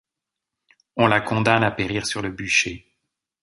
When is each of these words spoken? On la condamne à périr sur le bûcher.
On 0.95 1.05
la 1.05 1.21
condamne 1.21 1.63
à 1.63 1.69
périr 1.69 2.07
sur 2.07 2.23
le 2.23 2.31
bûcher. 2.31 2.87